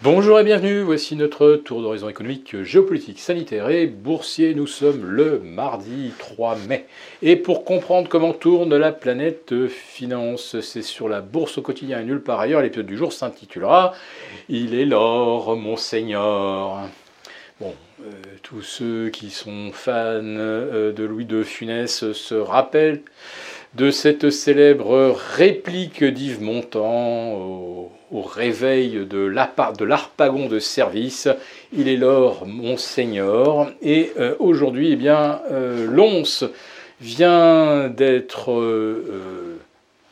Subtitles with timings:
[0.00, 4.54] Bonjour et bienvenue, voici notre tour d'horizon économique, géopolitique, sanitaire et boursier.
[4.54, 6.86] Nous sommes le mardi 3 mai.
[7.20, 12.04] Et pour comprendre comment tourne la planète finance, c'est sur la bourse au quotidien et
[12.04, 12.62] nulle part ailleurs.
[12.62, 13.92] L'épisode du jour s'intitulera
[14.48, 16.88] Il est l'or, mon seigneur.
[17.58, 18.12] Bon, euh,
[18.44, 23.02] tous ceux qui sont fans euh, de Louis de Funès se rappellent
[23.74, 31.28] de cette célèbre réplique d'Yves Montand au, réveil de l'Arpagon de service.
[31.72, 33.72] Il est l'or, monseigneur.
[33.82, 36.44] Et euh, aujourd'hui, eh bien, euh, l'once
[37.00, 39.58] vient d'être euh,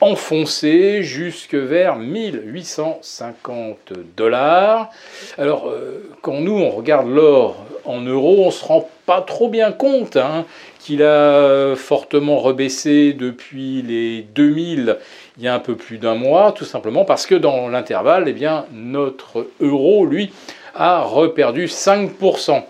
[0.00, 4.90] enfoncé jusque vers 1850 dollars.
[5.38, 5.74] Alors,
[6.22, 10.44] quand nous, on regarde l'or en euros, on se rend pas trop bien compte hein,
[10.78, 14.98] qu'il a fortement rebaissé depuis les 2000
[15.38, 18.32] il y a un peu plus d'un mois, tout simplement parce que dans l'intervalle, eh
[18.32, 20.32] bien, notre euro, lui,
[20.74, 22.62] a reperdu 5%.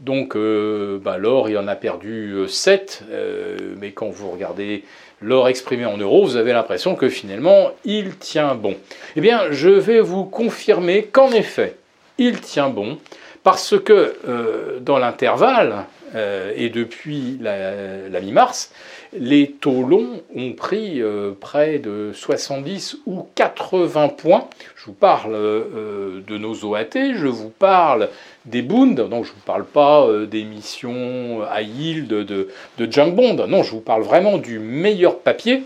[0.00, 4.84] Donc euh, bah, l'or, il en a perdu 7, euh, euh, mais quand vous regardez
[5.20, 8.76] l'or exprimé en euros, vous avez l'impression que finalement, il tient bon.
[9.16, 11.76] Eh bien, je vais vous confirmer qu'en effet,
[12.16, 12.98] il tient bon,
[13.42, 18.72] parce que dans l'intervalle, euh, et depuis la, mi-mars,
[19.12, 24.48] les taux longs ont pris euh, près de 70 ou 80 points.
[24.76, 28.08] Je vous parle euh, de nos OAT, je vous parle
[28.44, 33.12] des Bund, donc je ne vous parle pas des missions à yield de, de junk
[33.12, 35.64] bond, non, je vous parle vraiment du meilleur papier.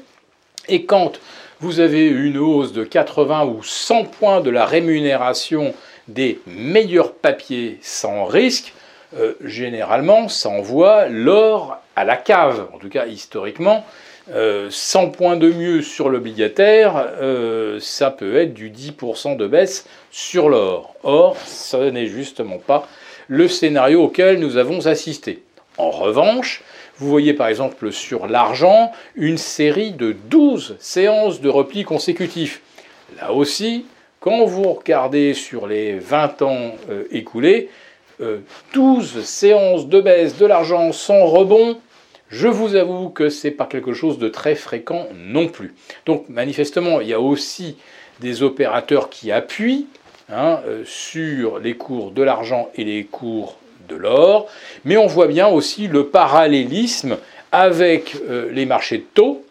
[0.68, 1.20] Et quand
[1.60, 5.72] vous avez une hausse de 80 ou 100 points de la rémunération
[6.08, 8.72] des meilleurs papiers sans risque,
[9.16, 12.68] euh, généralement, ça envoie l'or à la cave.
[12.74, 13.84] En tout cas, historiquement,
[14.26, 19.86] 100 euh, points de mieux sur l'obligataire, euh, ça peut être du 10% de baisse
[20.10, 20.94] sur l'or.
[21.02, 22.88] Or, ce n'est justement pas
[23.28, 25.42] le scénario auquel nous avons assisté.
[25.76, 26.62] En revanche,
[26.96, 32.62] vous voyez par exemple sur l'argent une série de 12 séances de repli consécutifs.
[33.20, 33.84] Là aussi,
[34.24, 36.74] quand vous regardez sur les 20 ans
[37.10, 37.68] écoulés,
[38.72, 41.78] 12 euh, séances de baisse de l'argent sans rebond,
[42.30, 45.74] je vous avoue que c'est pas quelque chose de très fréquent non plus.
[46.06, 47.76] Donc manifestement, il y a aussi
[48.20, 49.88] des opérateurs qui appuient
[50.32, 53.58] hein, euh, sur les cours de l'argent et les cours
[53.90, 54.48] de l'or,
[54.86, 57.18] mais on voit bien aussi le parallélisme
[57.52, 59.44] avec euh, les marchés de taux.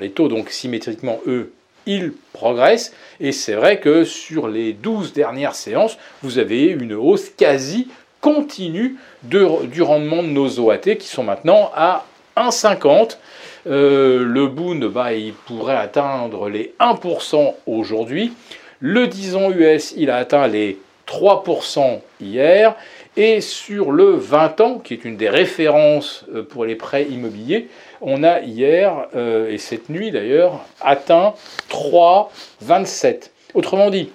[0.00, 1.50] les taux, donc symétriquement, eux,
[1.86, 2.92] ils progressent.
[3.20, 7.88] Et c'est vrai que sur les 12 dernières séances, vous avez une hausse quasi
[8.20, 12.04] continue du rendement de nos OAT qui sont maintenant à
[12.36, 13.18] 1,50.
[13.66, 18.32] Euh, le Boon, bah, il pourrait atteindre les 1% aujourd'hui.
[18.80, 22.74] Le 10 ans US, il a atteint les 3% hier.
[23.16, 27.68] Et sur le 20 ans, qui est une des références euh, pour les prêts immobiliers,
[28.00, 31.34] on a hier, euh, et cette nuit d'ailleurs, atteint
[31.68, 33.30] 3,27.
[33.52, 34.08] Autrement dit,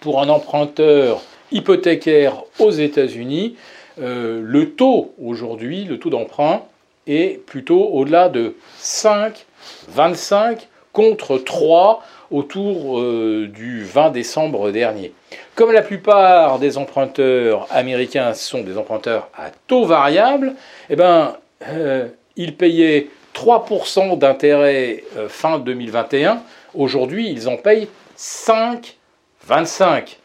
[0.00, 3.56] pour un emprunteur hypothécaire aux États-Unis,
[3.98, 6.64] euh, le taux aujourd'hui, le taux d'emprunt,
[7.06, 15.12] est plutôt au-delà de 5,25 contre 3 autour euh, du 20 décembre dernier.
[15.54, 20.54] Comme la plupart des emprunteurs américains sont des emprunteurs à taux variable,
[20.90, 21.36] eh ben,
[21.68, 26.42] euh, ils payaient 3% d'intérêt fin 2021.
[26.74, 30.16] Aujourd'hui, ils en payent 5,25.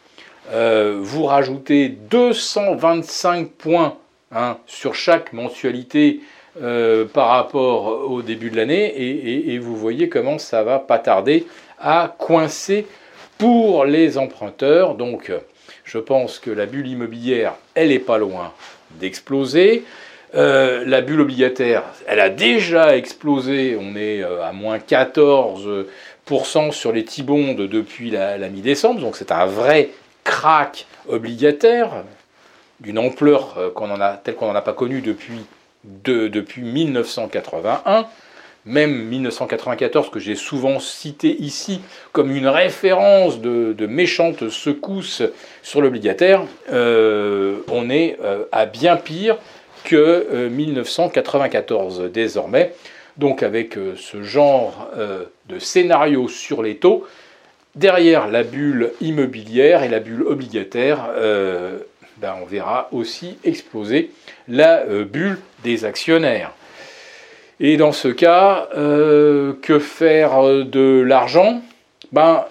[0.51, 3.97] Euh, vous rajoutez 225 points
[4.31, 6.21] hein, sur chaque mensualité
[6.61, 11.45] euh, par rapport au début de l'année et, vous voyez comment ça va pas tarder
[11.79, 12.87] à coincer
[13.37, 14.95] pour les emprunteurs.
[14.95, 15.31] Donc
[15.83, 18.53] je pense que la bulle immobilière, elle n'est pas loin
[18.99, 19.83] d'exploser.
[20.33, 25.85] Euh, la bulle obligataire, elle a déjà explosé, on est à moins 14%
[26.71, 29.89] sur les T-bonds depuis la mi-décembre, donc c'est un vrai
[30.23, 32.03] crack obligataire
[32.81, 35.45] d'une ampleur euh, qu'on en telle qu'on n'en a pas connue depuis,
[35.83, 38.05] depuis 1981,
[38.65, 41.81] même 1994 que j'ai souvent cité ici
[42.11, 45.23] comme une référence de, méchante secousse
[45.63, 49.37] sur l'obligataire, euh, on est euh, à bien pire
[49.83, 52.73] que 1994 désormais.
[53.17, 54.89] Donc avec ce genre
[55.49, 57.07] de scénario sur les taux,
[57.75, 61.77] Derrière la bulle immobilière et la bulle obligataire, euh,
[62.21, 64.11] ben, on verra aussi exploser
[64.47, 66.51] la euh, bulle des actionnaires.
[67.59, 71.61] Et dans ce cas, euh, que faire de l'argent?
[72.11, 72.45] Ben,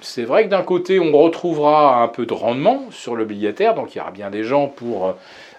[0.00, 3.98] c'est vrai que d'un côté, on retrouvera un peu de rendement sur l'obligataire, donc il
[3.98, 5.14] y aura bien des gens pour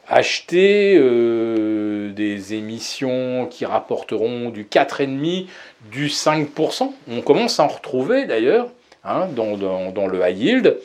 [0.07, 5.47] acheter euh, des émissions qui rapporteront du 4,5%,
[5.91, 6.91] du 5%.
[7.09, 8.67] On commence à en retrouver d'ailleurs
[9.03, 10.77] hein, dans, le high yield.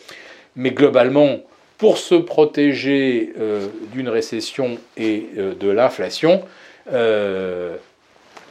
[0.57, 1.41] Mais globalement,
[1.81, 6.44] pour se protéger euh, d'une récession et euh, de l'inflation,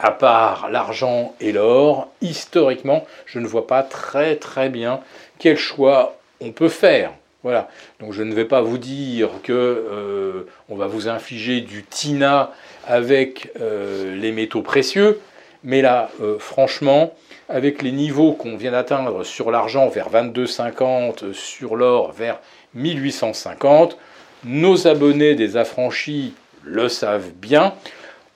[0.02, 5.00] à part l'argent et l'or, historiquement, je ne vois pas très bien
[5.38, 7.12] quel choix on peut faire.
[7.42, 7.68] Voilà.
[8.00, 12.52] Donc je ne vais pas vous dire que euh, on va vous infliger du TINA
[12.86, 15.20] avec euh, les métaux précieux,
[15.64, 17.14] mais là, euh, franchement,
[17.48, 22.40] avec les niveaux qu'on vient d'atteindre sur l'argent vers 22,50, sur l'or vers
[22.74, 23.96] 1850,
[24.44, 26.34] nos abonnés des affranchis
[26.64, 27.74] le savent bien.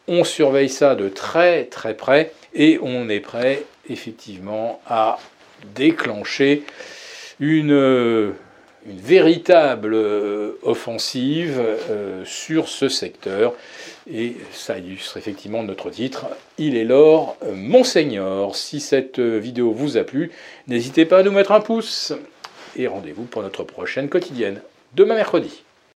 [0.08, 5.18] On surveille ça de très très près et on est prêt effectivement à
[5.74, 6.62] déclencher
[7.40, 8.34] une
[8.86, 13.54] une véritable euh, offensive euh, sur ce secteur.
[14.10, 16.26] Et ça illustre effectivement notre titre.
[16.58, 18.54] Il est l'or, euh, Monseigneur.
[18.54, 20.30] Si cette vidéo vous a plu,
[20.68, 22.12] n'hésitez pas à nous mettre un pouce.
[22.76, 24.60] Et rendez-vous pour notre prochaine quotidienne,
[24.94, 25.63] demain mercredi.